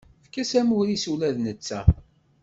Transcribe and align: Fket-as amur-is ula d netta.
Fket-as 0.25 0.51
amur-is 0.59 1.05
ula 1.11 1.29
d 1.35 1.37
netta. 1.39 1.81